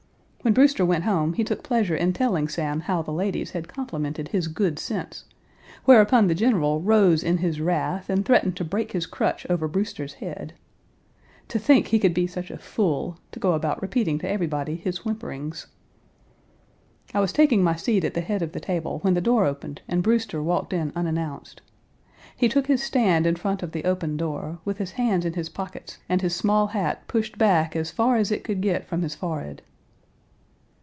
When 0.43 0.55
Brewster 0.55 0.83
went 0.87 1.03
home 1.03 1.33
he 1.33 1.43
took 1.43 1.61
pleasure 1.61 1.95
in 1.95 2.13
telling 2.13 2.47
Sam 2.47 2.79
how 2.79 3.03
the 3.03 3.11
ladies 3.13 3.51
had 3.51 3.67
complimented 3.67 4.29
his 4.29 4.47
good 4.47 4.79
sense, 4.79 5.25
whereupon 5.85 6.25
the 6.25 6.33
General 6.33 6.81
rose 6.81 7.23
in 7.23 7.37
his 7.37 7.61
wrath 7.61 8.09
and 8.09 8.25
threatened 8.25 8.57
to 8.57 8.63
break 8.65 8.93
his 8.93 9.05
crutch 9.05 9.45
over 9.51 9.67
Brewster's 9.67 10.15
head. 10.15 10.53
To 11.49 11.59
think 11.59 11.87
he 11.89 11.99
could 11.99 12.15
be 12.15 12.25
such 12.25 12.49
a 12.49 12.57
fool 12.57 13.19
to 13.33 13.39
go 13.39 13.53
about 13.53 13.83
repeating 13.83 14.17
to 14.17 14.27
everybody 14.29 14.75
his 14.77 15.05
whimperings. 15.05 15.67
I 17.13 17.19
was 17.19 17.31
taking 17.31 17.63
my 17.63 17.75
seat 17.75 18.03
at 18.03 18.15
the 18.15 18.21
head 18.21 18.41
of 18.41 18.53
the 18.53 18.59
table 18.59 18.97
when 19.03 19.13
the 19.13 19.21
door 19.21 19.45
opened 19.45 19.83
and 19.87 20.01
Brewster 20.01 20.41
walked 20.41 20.73
in 20.73 20.91
unannounced. 20.95 21.61
He 22.35 22.49
took 22.49 22.65
his 22.65 22.81
stand 22.81 23.27
in 23.27 23.35
front 23.35 23.61
of 23.61 23.73
the 23.73 23.85
open 23.85 24.17
door, 24.17 24.57
with 24.65 24.79
his 24.79 24.93
hands 24.93 25.23
in 25.23 25.33
his 25.33 25.49
pockets 25.49 25.99
and 26.09 26.23
his 26.23 26.35
small 26.35 26.65
hat 26.67 27.07
pushed 27.07 27.37
back 27.37 27.75
as 27.75 27.91
far 27.91 28.15
as 28.17 28.31
it 28.31 28.43
could 28.43 28.61
get 28.61 28.87
from 28.87 29.03
his 29.03 29.13
forehead. 29.13 29.61